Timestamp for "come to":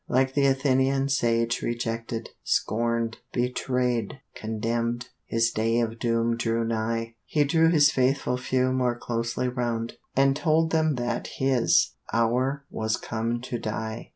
12.97-13.59